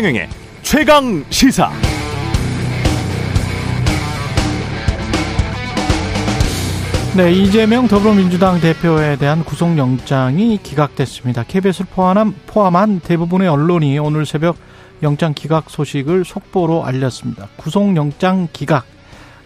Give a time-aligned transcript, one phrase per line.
[0.00, 0.28] 최경영의
[0.62, 1.70] 최강 시사.
[7.14, 11.42] 네, 이재명 더불어민주당 대표에 대한 구속영장이 기각됐습니다.
[11.42, 14.56] KBS를 포함한, 포함한 대부분의 언론이 오늘 새벽
[15.02, 17.48] 영장 기각 소식을 속보로 알렸습니다.
[17.56, 18.86] 구속영장 기각,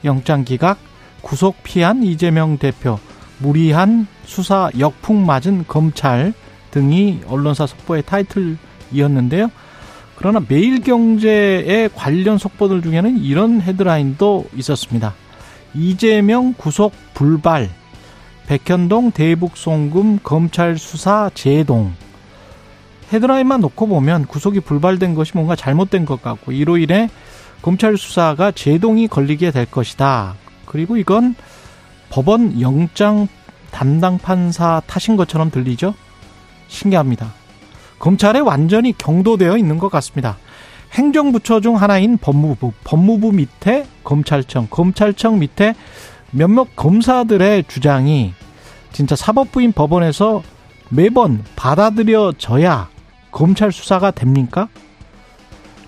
[0.05, 0.79] 영장 기각,
[1.21, 3.01] 구속 피한 이재명 대표,
[3.39, 6.33] 무리한 수사 역풍 맞은 검찰
[6.71, 9.51] 등이 언론사 속보의 타이틀이었는데요.
[10.17, 15.15] 그러나 매일경제의 관련 속보들 중에는 이런 헤드라인도 있었습니다.
[15.75, 17.69] 이재명 구속 불발,
[18.47, 21.93] 백현동 대북 송금 검찰 수사 제동.
[23.13, 27.11] 헤드라인만 놓고 보면 구속이 불발된 것이 뭔가 잘못된 것 같고 이로 인해
[27.63, 30.35] 검찰 수사가 제동이 걸리게 될 것이다.
[30.67, 31.35] 그리고 이건
[32.11, 33.29] 법원 영장
[33.71, 35.95] 담당 판사 탓인 것처럼 들리죠?
[36.69, 37.33] 신기합니다.
[38.05, 40.37] 검찰에 완전히 경도되어 있는 것 같습니다.
[40.93, 45.75] 행정부처 중 하나인 법무부, 법무부 밑에 검찰청, 검찰청 밑에
[46.31, 48.35] 몇몇 검사들의 주장이
[48.93, 50.43] 진짜 사법부인 법원에서
[50.91, 52.91] 매번 받아들여져야
[53.31, 54.69] 검찰 수사가 됩니까?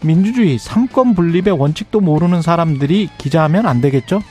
[0.01, 4.23] 민주주의 삼권 분립의 원칙도 모르는 사람들이 기자하면 안 되겠죠?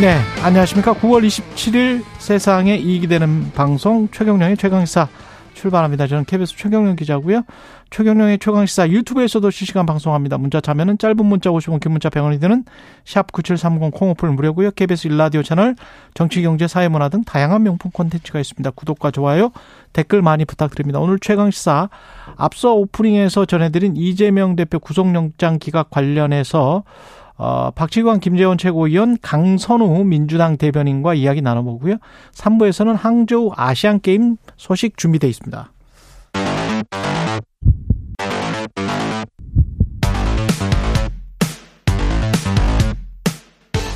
[0.00, 0.94] 네, 안녕하십니까.
[0.94, 5.08] 9월 27일 세상에 이익이 되는 방송 최경령의 최강시사
[5.52, 6.06] 출발합니다.
[6.06, 7.42] 저는 KBS 최경령 기자고요.
[7.90, 10.38] 최경령의 최강시사 유튜브에서도 실시간 방송합니다.
[10.38, 12.64] 문자 자면은 짧은 문자 50원, 긴 문자 100원이 드는
[13.04, 14.70] 샵 9730 콩오플 무료고요.
[14.70, 15.76] KBS 일라디오 채널
[16.14, 18.70] 정치, 경제, 사회문화 등 다양한 명품 콘텐츠가 있습니다.
[18.70, 19.50] 구독과 좋아요,
[19.92, 20.98] 댓글 많이 부탁드립니다.
[20.98, 21.90] 오늘 최강시사
[22.36, 26.84] 앞서 오프닝에서 전해드린 이재명 대표 구속영장 기각 관련해서
[27.42, 31.96] 어, 박지관 김재원 최고위원 강선우 민주당 대변인과 이야기 나눠보고요.
[32.34, 35.72] 3부에서는 항저우 아시안게임 소식 준비되어 있습니다.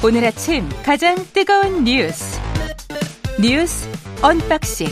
[0.03, 2.41] 오늘 아침 가장 뜨거운 뉴스
[3.41, 3.89] 뉴스
[4.23, 4.87] unboxing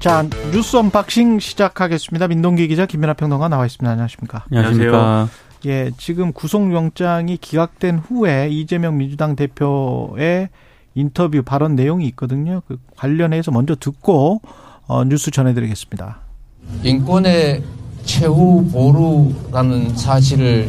[0.00, 2.26] 자 뉴스 unboxing 시작하겠습니다.
[2.26, 3.88] 민동기 기자 김민하 평론가 나와 있습니다.
[3.88, 4.46] 안녕하십니까?
[4.50, 5.28] 안녕하십니까?
[5.66, 10.48] 예, 지금 구속영장이 기각된 후에 이재명 민주당 대표의
[10.94, 12.62] 인터뷰 발언 내용이 있거든요.
[12.66, 14.40] 그 관련해서 먼저 듣고
[14.86, 16.18] 어, 뉴스 전해드리겠습니다.
[16.82, 17.62] 인권의
[18.04, 20.68] 최후 보루라는 사실을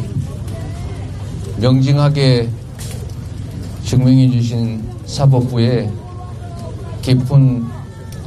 [1.60, 2.50] 명징하게
[3.84, 5.90] 증명해 주신 사법부에
[7.02, 7.66] 깊은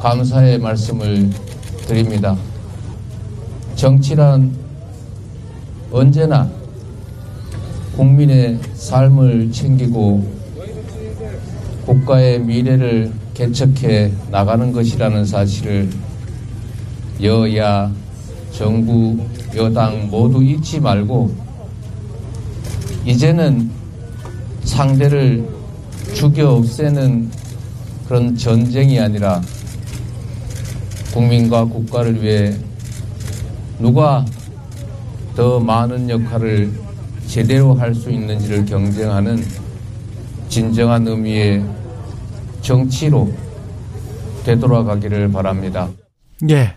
[0.00, 1.31] 감사의 말씀을
[1.87, 2.37] 드립니다.
[3.76, 4.66] 정치란
[5.97, 6.47] 언제나
[7.97, 10.31] 국민의 삶을 챙기고
[11.87, 15.89] 국가의 미래를 개척해 나가는 것이라는 사실을
[17.23, 17.91] 여야,
[18.53, 19.19] 정부,
[19.56, 21.35] 여당 모두 잊지 말고
[23.06, 23.71] 이제는
[24.65, 25.49] 상대를
[26.12, 27.31] 죽여 없애는
[28.06, 29.41] 그런 전쟁이 아니라
[31.15, 32.55] 국민과 국가를 위해
[33.79, 34.27] 누가
[35.37, 36.73] 더 많은 역할을
[37.27, 39.39] 제대로 할 수 있는지를 경쟁하는
[40.49, 41.65] 진정한 의미의
[42.63, 43.33] 정치로
[44.45, 45.89] 되돌아가기를 바랍니다.
[46.49, 46.75] 예.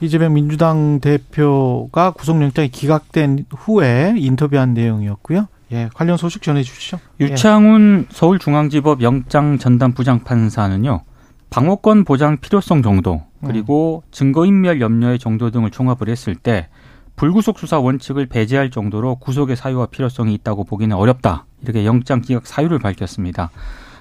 [0.00, 5.46] 이재명 민주당 대표가 구속영장이 기각된 후에 인터뷰한 내용이었고요.
[5.72, 6.98] 예, 관련 소식 전해 주시죠.
[7.20, 8.14] 유창훈 예.
[8.14, 11.02] 서울중앙지법 영장 전담 부장판사는요.
[11.50, 14.08] 방어권 보장 필요성 정도 그리고 음.
[14.12, 16.68] 증거인멸 염려의 정도 등을 종합을 했을 때
[17.16, 21.46] 불구속 수사 원칙을 배제할 정도로 구속의 사유와 필요성이 있다고 보기는 어렵다.
[21.62, 23.50] 이렇게 영장 기각 사유를 밝혔습니다.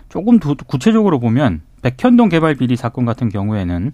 [0.09, 3.91] 조금 더 구체적으로 보면 백현동 개발 비리 사건 같은 경우에는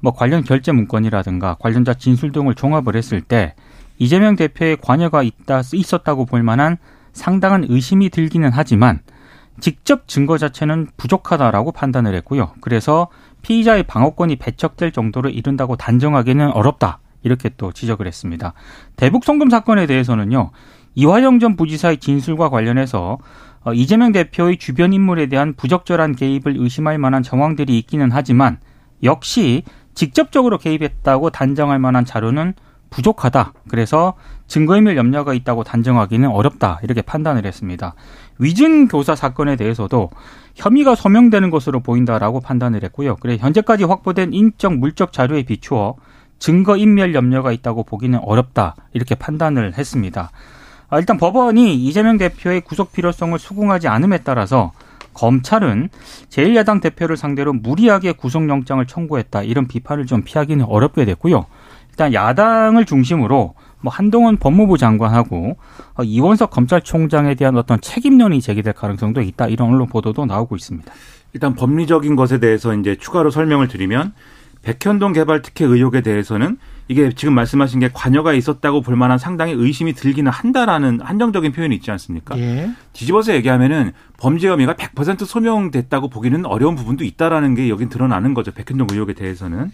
[0.00, 3.54] 뭐 관련 결제 문건이라든가 관련자 진술 등을 종합을 했을 때
[3.98, 6.78] 이재명 대표의 관여가 있다 있었다고 볼 만한
[7.12, 9.00] 상당한 의심이 들기는 하지만
[9.60, 12.52] 직접 증거 자체는 부족하다라고 판단을 했고요.
[12.60, 13.08] 그래서
[13.42, 16.98] 피의자의 방어권이 배척될 정도로 이른다고 단정하기는 어렵다.
[17.22, 18.52] 이렇게 또 지적을 했습니다.
[18.96, 20.50] 대북 송금 사건에 대해서는요.
[20.94, 23.18] 이화영 전 부지사의 진술과 관련해서
[23.64, 28.58] 어, 이재명 대표의 주변 인물에 대한 부적절한 개입을 의심할 만한 정황들이 있기는 하지만
[29.02, 29.62] 역시
[29.94, 32.54] 직접적으로 개입했다고 단정할 만한 자료는
[32.90, 33.54] 부족하다.
[33.68, 34.14] 그래서
[34.48, 36.78] 증거인멸 염려가 있다고 단정하기는 어렵다.
[36.82, 37.94] 이렇게 판단을 했습니다.
[38.38, 40.10] 위증 교사 사건에 대해서도
[40.54, 43.16] 혐의가 소명되는 것으로 보인다라고 판단을 했고요.
[43.16, 45.96] 그래 현재까지 확보된 인적 물적 자료에 비추어
[46.42, 50.32] 증거 인멸 염려가 있다고 보기는 어렵다 이렇게 판단을 했습니다.
[50.88, 54.72] 아, 일단 법원이 이재명 대표의 구속 필요성을 수긍하지 않음에 따라서
[55.14, 55.88] 검찰은
[56.30, 61.46] 제1야당 대표를 상대로 무리하게 구속영장을 청구했다 이런 비판을 좀 피하기는 어렵게 됐고요.
[61.90, 65.56] 일단 야당을 중심으로 뭐 한동훈 법무부 장관하고
[65.94, 70.92] 어, 이원석 검찰총장에 대한 어떤 책임론이 제기될 가능성도 있다 이런 언론 보도도 나오고 있습니다.
[71.34, 74.12] 일단 법리적인 것에 대해서 이제 추가로 설명을 드리면
[74.62, 76.56] 백현동 개발 특혜 의혹에 대해서는
[76.88, 81.90] 이게 지금 말씀하신 게 관여가 있었다고 볼 만한 상당히 의심이 들기는 한다라는 한정적인 표현이 있지
[81.90, 82.38] 않습니까?
[82.38, 82.70] 예.
[82.92, 88.52] 뒤집어서 얘기하면은 범죄 혐의가 100% 소명됐다고 보기는 어려운 부분도 있다라는 게 여긴 드러나는 거죠.
[88.52, 89.70] 백현동 의혹에 대해서는.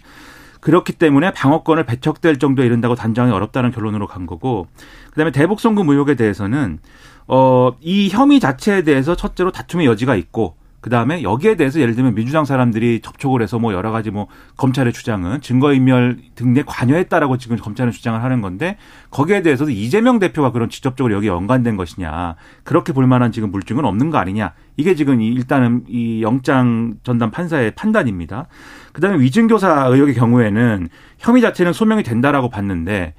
[0.61, 4.67] 그렇기 때문에 방어권을 배척될 정도에 이른다고 단정이 어렵다는 결론으로 간 거고
[5.11, 6.79] 그다음에 대북 송금 의혹에 대해서는
[7.27, 12.15] 어 이 혐의 자체에 대해서 첫째로 다툼의 여지가 있고 그 다음에 여기에 대해서 예를 들면
[12.15, 14.27] 민주당 사람들이 접촉을 해서 뭐 여러 가지 뭐
[14.57, 18.77] 검찰의 주장은 증거인멸 등에 관여했다라고 지금 검찰은 주장을 하는 건데
[19.11, 24.09] 거기에 대해서도 이재명 대표가 그런 직접적으로 여기 연관된 것이냐 그렇게 볼 만한 지금 물증은 없는
[24.09, 28.47] 거 아니냐 이게 지금 일단은 이 영장 전담 판사의 판단입니다.
[28.93, 30.87] 그 다음에 위증교사 의혹의 경우에는
[31.17, 33.13] 혐의 자체는 소명이 된다라고 봤는데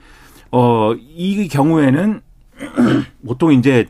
[0.51, 2.21] 어 이 경우에는
[3.27, 3.87] 보통 이제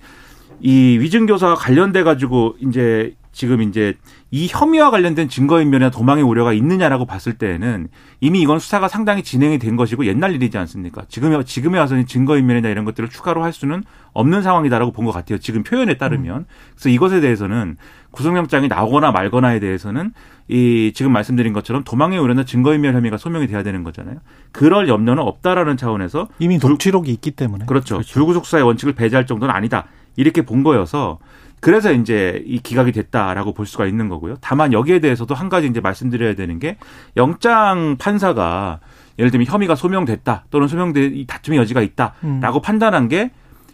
[0.60, 3.94] 이 위증교사와 관련돼 가지고 이제 지금 이제
[4.30, 7.88] 이 혐의와 관련된 증거인멸이나 도망의 우려가 있느냐라고 봤을 때에는
[8.20, 11.02] 이미 이건 수사가 상당히 진행이 된 것이고 옛날 일이지 않습니까?
[11.08, 15.38] 지금에 지금에 와서는 증거인멸이나 이런 것들을 추가로 할 수는 없는 상황이다라고 본 것 같아요.
[15.38, 17.76] 지금 표현에 따르면 그래서 이것에 대해서는
[18.10, 20.12] 구속영장이 나오거나 말거나에 대해서는
[20.48, 24.16] 이 지금 말씀드린 것처럼 도망의 우려나 증거인멸 혐의가 소명이 돼야 되는 거잖아요.
[24.52, 27.96] 그럴 염려는 없다라는 차원에서 이미 녹취록이 있기 때문에 그렇죠.
[27.96, 28.12] 그렇죠.
[28.12, 29.86] 불구속 수사의 원칙을 배제할 정도는 아니다.
[30.16, 31.18] 이렇게 본 거여서
[31.60, 34.36] 그래서 이제 이 기각이 됐다라고 볼 수가 있는 거고요.
[34.40, 36.76] 다만 여기에 대해서도 한 가지 이제 말씀드려야 되는 게
[37.16, 38.80] 영장 판사가
[39.18, 42.62] 예를 들면 혐의가 소명됐다 또는 소명돼 다툼의 여지가 있다라고 음.
[42.62, 43.30] 판단한 게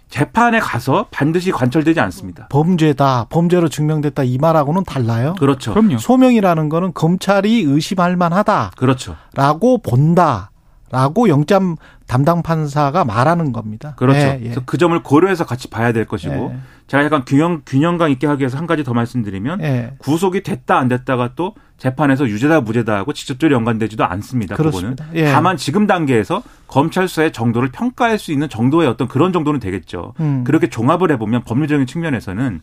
[0.09, 2.47] 재판에 가서 반드시 관철되지 않습니다.
[2.49, 5.35] 범죄다, 범죄로 증명됐다 이 말하고는 달라요.
[5.39, 5.75] 그렇죠.
[5.75, 5.99] 그럼요.
[5.99, 8.73] 소명이라는 거는 검찰이 의심할 만하다.
[8.77, 9.17] 그렇죠.
[9.35, 10.51] 라고 본다.
[10.91, 13.95] 라고 영장 담당 판사가 말하는 겁니다.
[13.97, 14.19] 그렇죠.
[14.19, 14.45] 예, 예.
[14.45, 16.59] 그래서 그 점을 고려해서 같이 봐야 될 것이고 예.
[16.87, 19.93] 제가 약간 균형 균형감 있게 하기 위해서 한 가지 더 말씀드리면 예.
[19.99, 24.55] 구속이 됐다 안 됐다가 또 재판에서 유죄다 무죄다 하고 직접적으로 연관되지도 않습니다.
[24.57, 25.05] 그렇습니다.
[25.05, 25.33] 그거는 예.
[25.33, 30.15] 다만 지금 단계에서 검찰 수사의 정도를 평가할 수 있는 정도의 어떤 그런 정도는 되겠죠.
[30.21, 30.45] 음.
[30.45, 32.61] 그렇게 종합을 해보면 법률적인 측면에서는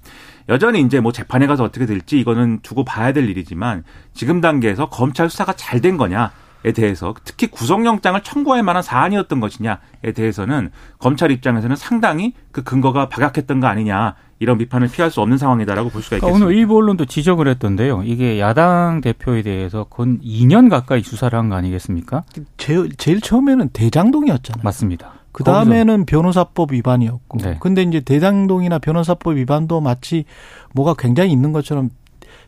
[0.49, 5.29] 여전히 이제 뭐 재판에 가서 어떻게 될지 이거는 두고 봐야 될 일이지만 지금 단계에서 검찰
[5.29, 11.75] 수사가 잘 된 거냐 에 대해서 특히 구속영장을 청구할 만한 사안이었던 것이냐에 대해서는 검찰 입장에서는
[11.75, 16.45] 상당히 그 근거가 박약했던 거 아니냐 이런 비판을 피할 수 없는 상황이다라고 볼 수가 있겠습니다.
[16.45, 18.03] 오늘 일부 언론도 지적을 했던데요.
[18.03, 22.23] 이게 야당 대표에 대해서 건 2년 가까이 수사를 한 거 아니겠습니까?
[22.57, 24.63] 제일, 제일 처음에는 대장동이었잖아요.
[24.63, 25.13] 맞습니다.
[25.31, 27.39] 그 다음에는 변호사법 위반이었고.
[27.39, 27.57] 네.
[27.59, 30.25] 근데 이제 대장동이나 변호사법 위반도 마치
[30.73, 31.89] 뭐가 굉장히 있는 것처럼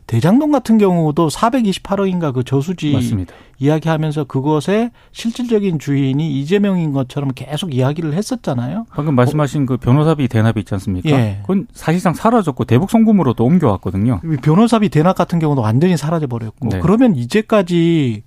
[0.06, 3.34] 대장동 같은 경우도 428억인가 그 저수지 맞습니다.
[3.58, 8.86] 이야기하면서 그것의 실질적인 주인이 이재명인 것처럼 계속 이야기를 했었잖아요.
[8.90, 11.10] 방금 말씀하신 그 변호사비 대납이 있지 않습니까?
[11.10, 11.38] 예.
[11.42, 14.20] 그건 사실상 사라졌고 대북 송금으로도 옮겨왔거든요.
[14.42, 16.78] 변호사비 대납 같은 경우도 완전히 사라져 버렸고 네.
[16.80, 18.22] 그러면 이제까지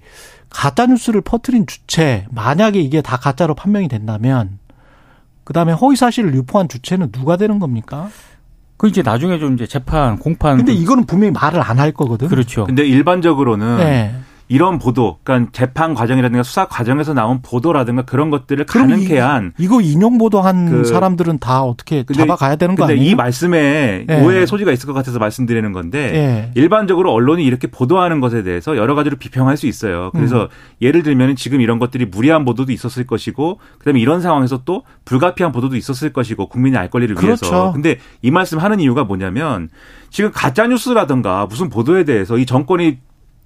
[0.49, 4.59] 가짜 뉴스를 퍼뜨린 주체 만약에 이게 다 가짜로 판명이 된다면
[5.45, 8.09] 그다음에 허위 사실을 유포한 주체는 누가 되는 겁니까?
[8.79, 10.55] 그 이제 나중에 좀 이제 재판 공판.
[10.57, 12.29] 근데 이거는 분명히 말을 안 할 거거든.
[12.29, 12.65] 그렇죠.
[12.65, 14.15] 근데 일반적으로는 네.
[14.49, 19.79] 이런 보도, 그러니까 재판 과정이라든가 수사 과정에서 나온 보도라든가 그런 것들을 가능케 한 이 거
[19.79, 23.01] 인용 보도한 그 사람들은 다 어떻게 잡아가야 되는 거 아니에요?
[23.01, 24.23] 이 말씀에 네.
[24.25, 26.51] 오해의 소지가 있을 것 같아서 말씀드리는 건데 네.
[26.55, 30.09] 일반적으로 언론이 이렇게 보도하는 것에 대해서 여러 가지로 비평할 수 있어요.
[30.13, 30.47] 그래서 음.
[30.81, 35.75] 예를 들면 지금 이런 것들이 무리한 보도도 있었을 것이고 그다음에 이런 상황에서 또 불가피한 보도도
[35.75, 37.45] 있었을 것이고 국민이 알 권리를 그렇죠.
[37.45, 37.71] 위해서.
[37.71, 39.69] 근데 이 말씀 하는 이유가 뭐냐면
[40.09, 42.97] 지금 가짜 뉴스라든가 무슨 보도에 대해서 이 정권이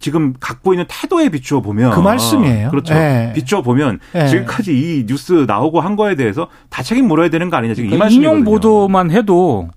[0.04, 2.70] 지금 갖고 있는 태도에 비추어 보면 그 말씀이에요.
[2.72, 2.94] 그렇죠.
[2.94, 3.32] 네.
[3.34, 4.28] 비추어 보면 네.
[4.28, 7.96] 지금까지 이 뉴스 나오고 한 거에 대해서 다 책임 물어야 되는 거 아니냐 지금 그러니까
[7.96, 8.38] 이 말씀이거든요.
[8.38, 9.70] 인용 보도만 해도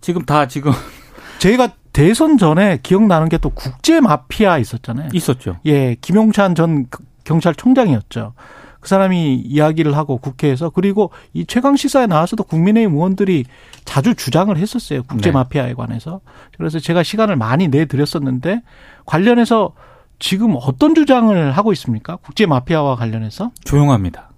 [0.00, 0.70] 지금 다 지금
[1.40, 5.08] 저희가 대선 전에 기억나는 게 또 국제 마피아 있었잖아요.
[5.12, 5.56] 있었죠.
[5.66, 6.86] 예, 김용찬 전
[7.24, 8.34] 경찰총장이었죠.
[8.82, 13.44] 그 사람이 이야기를 하고 국회에서 그리고 이 최강 시사에 나와서도 국민의힘 의원들이
[13.84, 15.04] 자주 주장을 했었어요.
[15.04, 15.34] 국제 네.
[15.34, 16.20] 마피아에 관해서.
[16.58, 18.62] 그래서 제가 시간을 많이 내 드렸었는데
[19.06, 19.74] 관련해서
[20.18, 22.16] 지금 어떤 주장을 하고 있습니까?
[22.16, 23.52] 국제 마피아와 관련해서?
[23.64, 24.30] 조용합니다.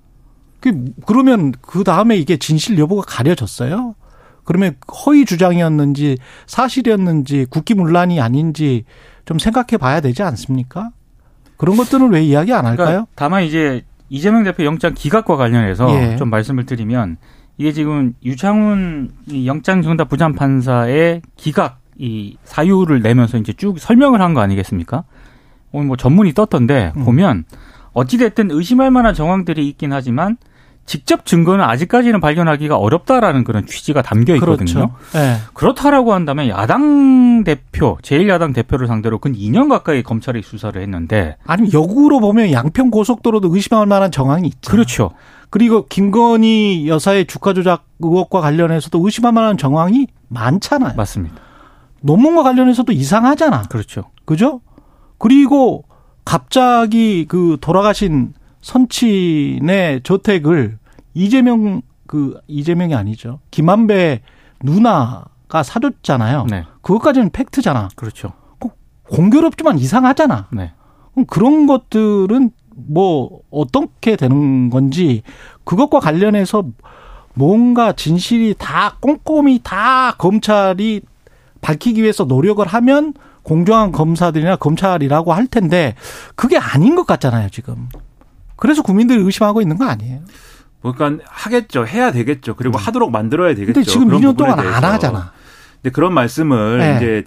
[0.61, 3.95] 그 그러면 그 다음에 이게 진실 여부가 가려졌어요?
[4.45, 8.85] 그러면 허위 주장이었는지 사실이었는지 국기문란이 아닌지
[9.25, 10.91] 좀 생각해 봐야 되지 않습니까?
[11.57, 12.87] 그런 것들은 왜 이야기 안 할까요?
[12.87, 16.17] 그러니까 다만 이제 이재명 대표 영장 기각과 관련해서 예.
[16.17, 17.17] 좀 말씀을 드리면
[17.57, 19.11] 이게 지금 유창훈
[19.47, 25.05] 영장정답 부장판사의 기각 이 사유를 내면서 이제 쭉 설명을 한 거 아니겠습니까?
[25.73, 27.05] 오늘 뭐 전문이 떴던데 음.
[27.05, 27.45] 보면
[27.93, 30.37] 어찌됐든 의심할 만한 정황들이 있긴 하지만
[30.87, 34.91] 직접 증거는 아직까지는 발견하기가 어렵다라는 그런 취지가 담겨 있거든요.
[34.91, 34.95] 그렇죠.
[35.17, 35.37] 예.
[35.55, 42.21] 그렇다라고 한다면 야당 대표, 제1야당 대표를 상대로 근 2년 가까이 검찰이 수사를 했는데 아니면 역으로
[42.21, 44.71] 보면 양평 고속도로도 의심할 만한 정황이 있죠.
[44.71, 45.11] 그렇죠.
[45.51, 50.95] 그리고 김건희 여사의 주가 조작 의혹과 관련해서도 의심할 만한 정황이 많잖아요.
[50.97, 51.37] 맞습니다.
[52.03, 53.63] 논문과 관련해서도 이상하잖아.
[53.71, 54.05] 그렇죠.
[54.25, 54.61] 그죠?
[55.17, 55.85] 그리고
[56.25, 60.79] 갑자기 그 돌아가신 선친의 저택을
[61.13, 63.41] 이재명 그 이재명이 아니죠.
[63.51, 64.23] 김한배
[64.63, 66.47] 누나가 사줬잖아요.
[66.49, 66.65] 네.
[66.81, 67.89] 그것까지는 팩트잖아.
[67.95, 68.33] 그렇죠.
[69.11, 70.49] 공교롭지만 이상하잖아.
[70.53, 70.73] 네.
[71.13, 75.23] 그럼 그런 것들은 뭐 어떻게 되는 건지
[75.65, 76.65] 그것과 관련해서
[77.35, 81.03] 뭔가 진실이 다 꼼꼼히 다 검찰이
[81.61, 85.95] 밝히기 위해서 노력을 하면 공정한 검사들이나 검찰이라고 할 텐데
[86.35, 87.89] 그게 아닌 것 같잖아요 지금.
[88.57, 90.21] 그래서 국민들이 의심하고 있는 거 아니에요?
[90.83, 91.87] 그러니까 하겠죠.
[91.87, 92.55] 해야 되겠죠.
[92.57, 93.71] 그리고 하도록 만들어야 되겠죠.
[93.71, 93.75] 음.
[93.75, 94.87] 근데 지금 그런 2년 부분에 동안 안 대해서.
[94.93, 95.33] 하잖아.
[95.83, 96.97] 근데 그런 말씀을 네.
[96.97, 97.25] 이제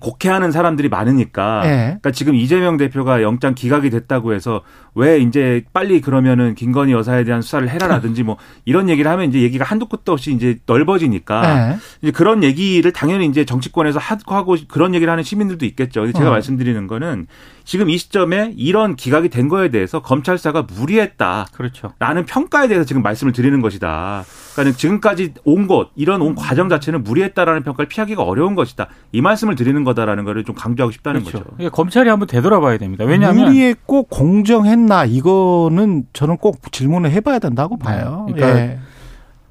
[0.00, 1.76] 곡해하는 사람들이 많으니까 네.
[1.84, 4.62] 그러니까 지금 이재명 대표가 영장 기각이 됐다고 해서
[4.94, 9.64] 왜 이제 빨리 그러면은 김건희 여사에 대한 수사를 해라라든지 뭐 이런 얘기를 하면 이제 얘기가
[9.64, 11.78] 한두 끝도 없이 이제 넓어지니까 네.
[12.02, 16.10] 이제 그런 얘기를 당연히 이제 정치권에서 하고 그런 얘기를 하는 시민들도 있겠죠.
[16.12, 16.32] 제가 어.
[16.32, 17.26] 말씀드리는 거는
[17.64, 21.46] 지금 이 시점에 이런 기각이 된 거에 대해서 검찰 수사가 무리했다.
[21.52, 21.92] 그렇죠.
[22.00, 24.24] 라는 평가에 대해서 지금 말씀을 드리는 것이다.
[24.54, 28.88] 그러니까 지금까지 온 것, 이런 온 과정 자체는 무리했다라는 평가를 피하기가 어려운 것이다.
[29.12, 31.44] 이 말씀을 드 리는 거다라는 거를 좀 강조하고 싶다는 그렇죠.
[31.44, 31.56] 거죠.
[31.58, 33.04] 이게 검찰이 한번 되돌아봐야 됩니다.
[33.04, 38.26] 왜냐하면 무리했고 공정했나 이거는 저는 꼭 질문을 해봐야 된다고 봐요.
[38.28, 38.78] 그러니까 예.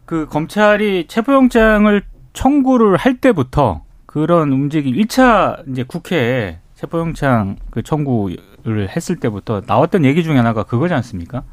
[0.05, 2.01] 그 검찰이 체포영장을
[2.33, 10.23] 청구를 할 때부터 그런 움직임 1차 이제 국회에 체포영장 그 청구를 했을 때부터 나왔던 얘기
[10.23, 11.43] 중에 하나가 그거지 않습니까?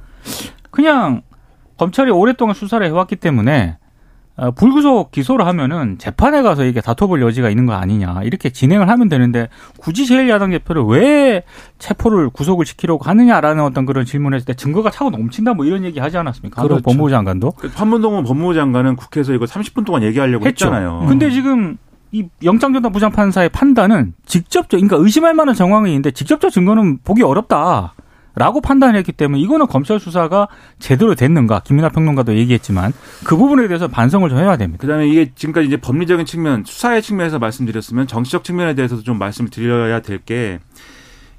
[0.71, 1.23] 그냥
[1.77, 3.86] 검찰이 오랫동안 수사를 해왔기 때문에 어,
[4.55, 9.49] 불구속 기소를 하면은 재판에 가서 이게 다퉈볼 여지가 있는 거 아니냐 이렇게 진행을 하면 되는데
[9.79, 11.43] 굳이 제1야당 대표를 왜
[11.79, 16.01] 체포를 구속을 시키려고 하느냐라는 어떤 그런 질문을 했을 때 증거가 차고 넘친다 뭐 이런 얘기
[16.01, 16.63] 하지 않았습니까?
[16.63, 16.83] 그렇죠.
[16.83, 17.53] 법무부 장관도.
[17.53, 20.67] 그 판문동은 법무부 장관은 국회에서 이거 30분 동안 얘기하려고 했죠.
[20.67, 21.07] 했잖아요.
[21.09, 21.79] 근데 지금
[22.13, 27.95] 이 영장전담 부장판사의 판단은 직접적, 그러니까 의심할 만한 정황이 있는데 직접적 증거는 보기 어렵다.
[28.37, 32.93] 라고 판단했기 때문에 이거는 검찰 수사가 제대로 됐는가 김민하 평론가도 얘기했지만
[33.25, 34.83] 그 부분에 대해서 반성을 좀 해야 됩니다.
[34.83, 40.01] 그다음에 이게 지금까지 이제 법리적인 측면, 수사의 측면에서 말씀드렸으면 정치적 측면에 대해서도 좀 말씀을 드려야
[40.03, 40.59] 될 게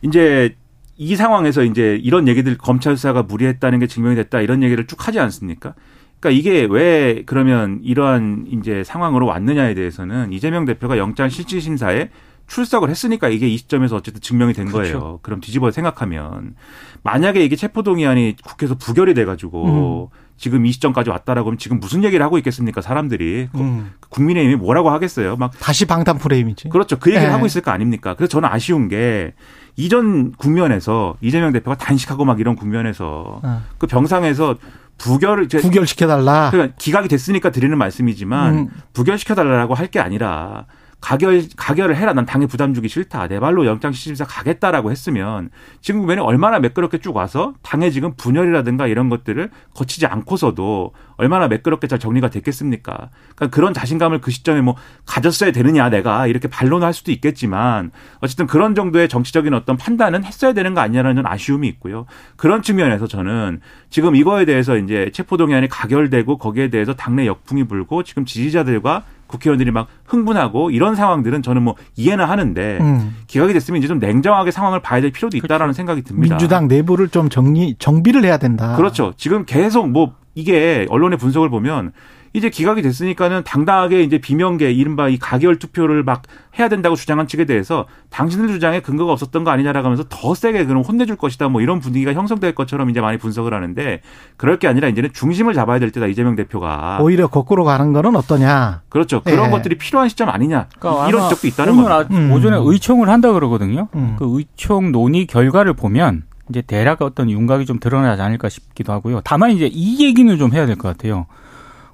[0.01, 0.55] 이제
[0.97, 5.19] 이 상황에서 이제 이런 얘기들 검찰 수사가 무리했다는 게 증명이 됐다 이런 얘기를 쭉 하지
[5.19, 5.73] 않습니까?
[6.19, 12.09] 그러니까 이게 왜 그러면 이러한 이제 상황으로 왔느냐에 대해서는 이재명 대표가 영장 실질 심사에
[12.47, 14.99] 출석을 했으니까 이게 이 시점에서 어쨌든 증명이 된 그렇죠.
[14.99, 15.19] 거예요.
[15.21, 16.55] 그럼 뒤집어 생각하면
[17.03, 22.37] 만약에 이게 체포동의안이 국회에서 부결이 돼가지고 지금 이 시점까지 왔다라고 하면 지금 무슨 얘기를 하고
[22.37, 23.91] 있겠습니까 사람들이 음.
[24.09, 25.35] 국민의힘이 뭐라고 하겠어요?
[25.35, 26.69] 막 다시 방탄 프레임이지.
[26.69, 26.99] 그렇죠.
[26.99, 27.33] 그 얘기를 네.
[27.33, 28.13] 하고 있을 거 아닙니까?
[28.13, 29.33] 그래서 저는 아쉬운 게
[29.75, 33.63] 이전 국면에서 이재명 대표가 단식하고 막 이런 국면에서 어.
[33.77, 34.55] 그 병상에서
[34.97, 36.49] 부결을 부결시켜달라.
[36.51, 38.69] 그러니까 기각이 됐으니까 드리는 말씀이지만 음.
[38.93, 40.65] 부결시켜 달라고 할 게 아니라
[40.99, 42.13] 가결 가결을 해라.
[42.13, 43.27] 난 당에 부담 주기 싫다.
[43.27, 45.49] 내 발로 영장 실질심사 가겠다라고 했으면
[45.79, 51.87] 지금 국면에 얼마나 매끄럽게 쭉 와서 당에 지금 분열이라든가 이런 것들을 거치지 않고서도 얼마나 매끄럽게
[51.87, 53.09] 잘 정리가 됐겠습니까?
[53.35, 54.75] 그러니까 그런 자신감을 그 시점에 뭐
[55.05, 60.73] 가졌어야 되느냐 내가 이렇게 반론할 수도 있겠지만 어쨌든 그런 정도의 정치적인 어떤 판단은 했어야 되는
[60.73, 62.05] 거 아니냐라는 좀 아쉬움이 있고요.
[62.35, 68.25] 그런 측면에서 저는 지금 이거에 대해서 이제 체포동의안이 가결되고 거기에 대해서 당내 역풍이 불고 지금
[68.25, 73.15] 지지자들과 국회의원들이 막 흥분하고 이런 상황들은 저는 뭐 이해는 하는데 음.
[73.27, 76.35] 기각이 됐으면 이제 좀 냉정하게 상황을 봐야 될 필요도 있다라는 생각이 듭니다.
[76.35, 78.75] 민주당 내부를 좀 정리 정비를 해야 된다.
[78.75, 79.13] 그렇죠.
[79.17, 81.91] 지금 계속 뭐 이게 언론의 분석을 보면
[82.37, 86.21] 이제 기각이 됐으니까는 당당하게 이제 비명계 이른바 이 가결 투표를 막
[86.59, 90.83] 해야 된다고 주장한 측에 대해서 당신들 주장에 근거가 없었던 거 아니냐라고 하면서 더 세게 그럼
[90.83, 94.01] 혼내줄 것이다 뭐 이런 분위기가 형성될 것처럼 이제 많이 분석을 하는데
[94.37, 98.81] 그럴 게 아니라 이제는 중심을 잡아야 될 때다 이재명 대표가 오히려 거꾸로 가는 거는 어떠냐.
[98.89, 99.49] 그렇죠 그런 예.
[99.49, 101.91] 것들이 필요한 시점 아니냐 그러니까 이런 지적도 있다는 거죠.
[101.91, 102.31] 아- 음.
[102.31, 103.87] 오전에 의총을 한다 그러거든요.
[103.95, 104.15] 음.
[104.19, 109.21] 그 의총 논의 결과를 보면 이제 대략 어떤 윤곽이 좀 드러나지 않을까 싶기도 하고요.
[109.23, 111.25] 다만 이제 이 얘기는 좀 해야 될 것 같아요.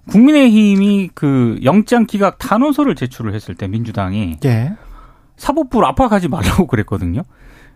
[0.09, 4.73] 국민의힘이 그 영장 기각 탄원서를 제출을 했을 때 민주당이 예.
[5.37, 7.23] 사법부를 압박하지 말라고 그랬거든요.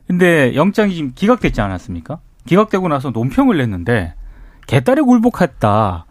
[0.07, 2.19] 근데 영장이 지금 기각됐지 않았습니까?
[2.45, 4.13] 기각되고 나서 논평을 냈는데
[4.67, 6.05] 개딸에 굴복했다.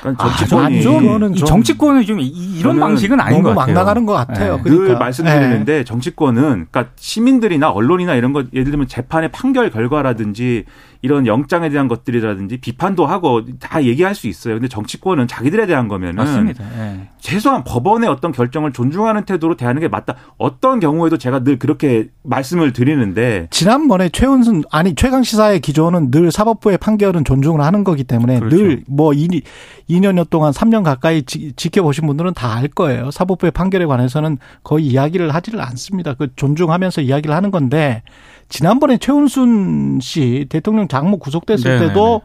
[0.00, 3.74] 그러니까 아, 정치권이 좀 이거는 이좀 정치권은 좀 이- 이런 방식은 아닌 것 너무 같아요.
[3.74, 4.56] 막 나가는 것 같아요.
[4.56, 4.62] 네.
[4.64, 4.86] 그러니까.
[4.88, 10.64] 늘 말씀드리는데 정치권은 그러니까 시민들이나 언론이나 이런 것 예를 들면 재판의 판결 결과라든지
[11.04, 14.54] 이런 영장에 대한 것들이라든지 비판도 하고 다 얘기할 수 있어요.
[14.54, 16.64] 근데 정치권은 자기들에 대한 거면은 맞습니다.
[16.78, 17.08] 예.
[17.18, 20.14] 최소한 법원의 어떤 결정을 존중하는 태도로 대하는 게 맞다.
[20.38, 26.78] 어떤 경우에도 제가 늘 그렇게 말씀을 드리는데 지난번에 최은순 아니 최강 시사의 기조는 늘 사법부의
[26.78, 28.56] 판결은 존중을 하는 거기 때문에 그렇죠.
[28.56, 33.10] 늘뭐 2년여 동안 3년 가까이 지, 지켜보신 분들은 다 알 거예요.
[33.10, 36.14] 사법부의 판결에 관해서는 거의 이야기를 하지를 않습니다.
[36.14, 38.02] 그 존중하면서 이야기를 하는 건데
[38.48, 41.88] 지난번에 최은순 씨 대통령 장모 구속됐을 네네네.
[41.88, 42.20] 때도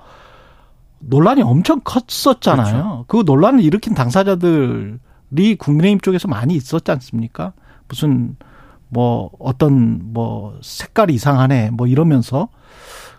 [1.00, 3.06] 논란이 엄청 컸었잖아요.
[3.08, 7.54] 그 논란을 일으킨 당사자들이 국민의힘 쪽에서 많이 있었지 않습니까?
[7.88, 8.36] 무슨
[8.90, 12.50] 뭐 어떤 뭐 색깔이 이상하네 뭐 이러면서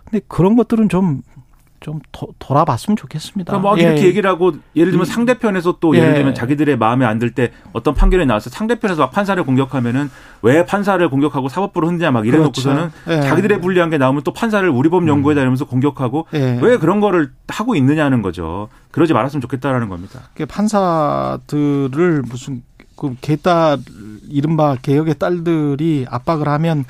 [0.05, 1.21] 근데 그런 것들은 좀
[1.79, 1.99] 좀
[2.39, 3.51] 돌아봤으면 좋겠습니다.
[3.51, 3.83] 그러니까 뭐 예.
[3.83, 5.99] 이렇게 얘기를 하고 예를 들면 이- 상대편에서 또 예.
[5.99, 10.09] 예를 들면 자기들의 마음에 안 들 때 어떤 판결이 나와서 상대편에서 막 판사를 공격하면은
[10.41, 13.11] 왜 판사를 공격하고 사법부를 흔드냐 막 이래 놓고서는 그렇죠.
[13.23, 13.27] 예.
[13.29, 16.59] 자기들의 불리한 게 나오면 또 판사를 우리 법 연구에다 이러면서 공격하고 예.
[16.61, 18.69] 왜 그런 거를 하고 있느냐는 거죠.
[18.91, 20.21] 그러지 말았으면 좋겠다라는 겁니다.
[20.33, 22.63] 그 판사들을 무슨
[22.95, 23.77] 그 개딸
[24.29, 26.83] 이른바 개혁의 딸들이 압박을 하면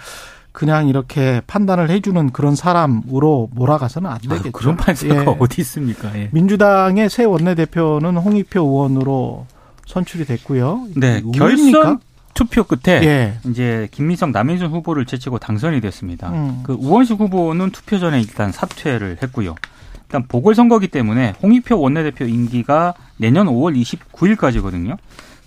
[0.51, 4.51] 그냥 이렇게 판단을 해주는 그런 사람으로 몰아가서는 안 되겠죠.
[4.51, 5.25] 그런 판사가 예.
[5.39, 6.17] 어디 있습니까?
[6.17, 6.29] 예.
[6.31, 9.45] 민주당의 새 원내대표는 홍익표 의원으로
[9.85, 10.87] 선출이 됐고요.
[10.95, 11.21] 네?
[11.33, 11.99] 결선
[12.33, 13.39] 투표 끝에 예.
[13.49, 16.29] 이제 김민석, 남인순 후보를 제치고 당선이 됐습니다.
[16.29, 16.61] 음.
[16.63, 19.55] 그 우원식 후보는 투표 전에 일단 사퇴를 했고요.
[20.03, 24.97] 일단 보궐선거기 때문에 홍익표 원내대표 임기가 내년 5월 29일까지거든요.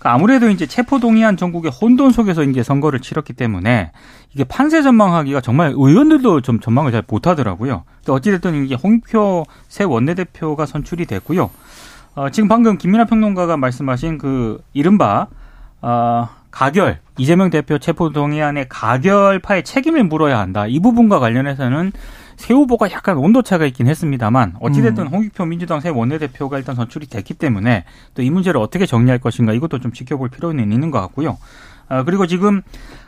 [0.03, 3.91] 그러니까 아무래도 이제 체포 동의안 전국의 혼돈 속에서 이제 선거를 치렀기 때문에
[4.33, 7.85] 이게 판세 전망하기가 정말 의원들도 좀 전망을 잘 못하더라고요.
[8.07, 11.49] 어찌됐든 이게 홍익표 새 원내대표가 선출이 됐고요.
[12.15, 15.27] 어, 지금 방금 김민하 평론가가 말씀하신 그 이른바
[15.81, 20.67] 어, 가결 이재명 대표 체포 동의안의 가결파의 책임을 물어야 한다.
[20.67, 21.93] 이 부분과 관련해서는
[22.35, 25.07] 새 후보가 약간 온도차가 있긴 했습니다만 어찌됐든 음.
[25.07, 29.79] 홍익표 민주당 새 원내대표가 일단 선출이 됐기 때문에 또 이 문제를 어떻게 정리할 것인가 이것도
[29.79, 31.37] 좀 지켜볼 필요는 있는 것 같고요.
[31.89, 32.61] 아, 그리고 지금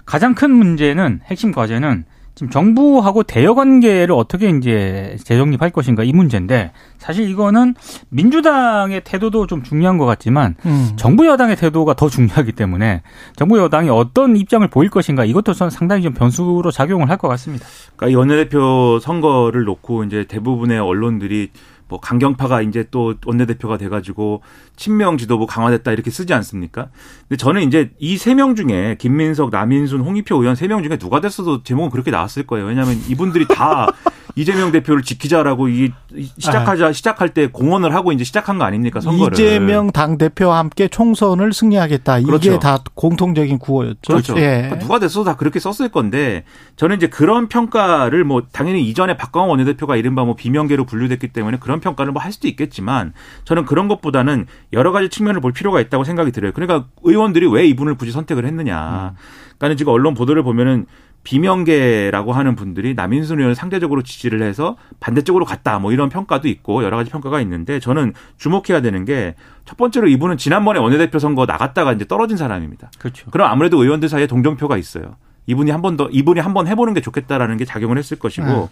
[0.06, 2.04] 가장 큰 문제는 핵심 과제는
[2.36, 7.76] 지금 정부하고 대여 관계를 어떻게 이제 재정립할 것인가 이 문제인데 사실 이거는
[8.10, 10.92] 민주당의 태도도 좀 중요한 것 같지만 음.
[10.98, 13.02] 정부 여당의 태도가 더 중요하기 때문에
[13.36, 17.66] 정부 여당이 어떤 입장을 보일 것인가 이것도 저는 상당히 좀 변수로 작용을 할 것 같습니다.
[17.96, 21.52] 그러니까 이 원내대표 선거를 놓고 이제 대부분의 언론들이
[21.88, 24.42] 뭐 강경파가 이제 또 원내대표가 돼가지고
[24.76, 26.90] 친명 지도부 강화됐다 이렇게 쓰지 않습니까?
[27.28, 31.22] 근데 저는 이제 이 세 명 중에 김민석, 남인순, 홍익표 의원 세 명 중에 누가
[31.22, 32.66] 됐어도 제목은 그렇게 나왔을 거예요.
[32.66, 33.88] 왜냐하면 이분들이 다
[34.36, 35.92] 이재명 대표를 지키자라고 이
[36.38, 39.34] 시작하자 시작할 때 공언을 하고 이제 시작한 거 아닙니까 선거를?
[39.34, 42.20] 이재명 당 대표와 함께 총선을 승리하겠다.
[42.20, 42.60] 이게 그렇죠.
[42.60, 44.00] 다 공통적인 구호였죠.
[44.08, 44.38] 그렇죠.
[44.38, 44.64] 예.
[44.64, 46.44] 그러니까 누가 됐어도 다 그렇게 썼을 건데
[46.76, 51.80] 저는 이제 그런 평가를 뭐 당연히 이전에 박광호 원내대표가 이른바 뭐 비명계로 분류됐기 때문에 그런
[51.80, 56.32] 평가를 뭐 할 수도 있겠지만 저는 그런 것보다는 여러 가지 측면을 볼 필요가 있다고 생각이
[56.32, 56.52] 들어요.
[56.54, 59.14] 그러니까 의원들이 왜 이분을 굳이 선택을 했느냐.
[59.60, 60.88] 그러니까 지금 언론 보도를 보면은
[61.26, 66.96] 비명계라고 하는 분들이 남인순 의원을 상대적으로 지지를 해서 반대쪽으로 갔다 뭐 이런 평가도 있고 여러
[66.96, 69.36] 가지 평가가 있는데 저는 주목해야 되는 게
[69.66, 72.92] 첫 번째로 이분은 지난번에 원내대표 선거 나갔다가 이제 떨어진 사람입니다.
[73.00, 73.30] 그렇죠.
[73.32, 75.18] 그럼 아무래도 의원들 사이에 동정표가 있어요.
[75.48, 78.68] 이분이 한 번 더, 이분이 한 번 해보는 게 좋겠다라는 게 작용을 했을 것이고, 네.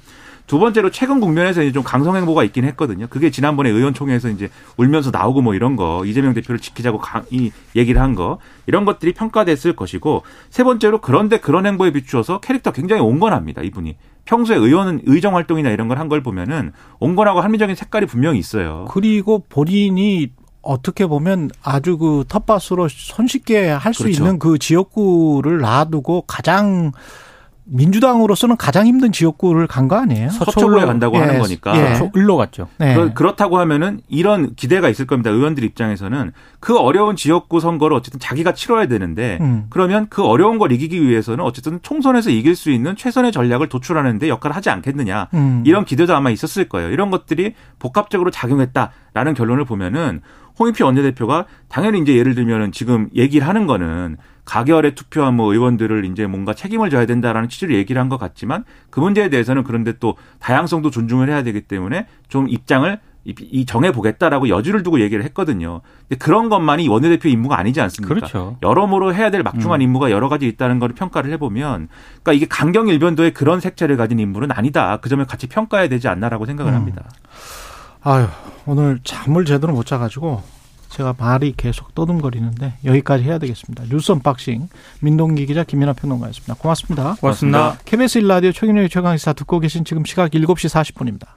[0.45, 3.07] 두 번째로 최근 국면에서 이제 좀 강성 행보가 있긴 했거든요.
[3.09, 8.01] 그게 지난번에 의원총회에서 이제 울면서 나오고 뭐 이런 거, 이재명 대표를 지키자고 강, 이 얘기를
[8.01, 13.61] 한 거, 이런 것들이 평가됐을 것이고, 세 번째로 그런데 그런 행보에 비추어서 캐릭터 굉장히 온건합니다,
[13.61, 13.95] 이분이.
[14.25, 18.85] 평소에 의원은 의정 활동이나 이런 걸 한 걸 보면은 온건하고 합리적인 색깔이 분명히 있어요.
[18.89, 20.31] 그리고 본인이
[20.63, 24.23] 어떻게 보면 아주 그 텃밭으로 손쉽게 할수 그렇죠.
[24.23, 26.91] 있는 그 지역구를 놔두고 가장
[27.65, 30.29] 민주당으로서는 가장 힘든 지역구를 간 거 아니에요?
[30.29, 31.77] 서초구에 간다고 예, 하는 거니까.
[31.77, 31.95] 예.
[31.95, 32.67] 저 일로 갔죠.
[32.77, 32.93] 네.
[32.93, 35.29] 그렇- 그렇 다고 하면은 이런 기대가 있을 겁니다.
[35.29, 39.67] 의원들 입장에서는 그 어려운 지역구 선거를 어쨌든 자기가 치러야 되는데 음.
[39.69, 44.27] 그러면 그 어려운 걸 이기기 위해서는 어쨌든 총선에서 이길 수 있는 최선의 전략을 도출하는 데
[44.29, 45.29] 역할을 하지 않겠느냐.
[45.33, 45.63] 음.
[45.65, 46.89] 이런 기대도 아마 있었을 거예요.
[46.91, 50.21] 이런 것들이 복합적으로 작용했다라는 결론을 보면은
[50.59, 56.27] 홍익표 원내대표가 당연히 이제 예를 들면은 지금 얘기를 하는 거는 가결에 투표한 뭐 의원들을 이제
[56.27, 60.91] 뭔가 책임을 져야 된다라는 취지로 얘기를 한 것 같지만 그 문제에 대해서는 그런데 또 다양성도
[60.91, 65.79] 존중을 해야 되기 때문에 좀 입장을 이- 이 정해 보겠다라고 여지를 두고 얘기를 했거든요.
[66.09, 68.13] 근데 그런 것만이 원내대표 임무가 아니지 않습니까?
[68.13, 68.57] 그렇죠.
[68.61, 71.87] 여러모로 해야 될 막중한 임무가 여러 가지 있다는 걸 평가를 해보면,
[72.21, 74.97] 그러니까 이게 강경 일변도의 그런 색채를 가진 인물은 아니다.
[74.97, 76.75] 그 점을 같이 평가해야 되지 않나라고 생각을 음.
[76.75, 77.03] 합니다.
[78.05, 78.27] 아유,
[78.65, 80.41] 오늘 잠을 제대로 못 자가지고
[80.89, 83.85] 제가 말이 계속 떠듬거리는데 여기까지 해야 되겠습니다.
[83.89, 84.67] 뉴스 unboxing
[85.01, 86.55] 민동기 기자 김민하 평론가였습니다.
[86.55, 87.15] 고맙습니다.
[87.19, 87.77] 고맙습니다.
[87.85, 91.27] KBS 1라디오 최경영의 최강시사 듣고 계신 지금 시각 7시 40분입니다.